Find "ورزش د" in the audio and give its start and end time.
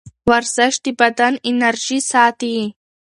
0.29-0.85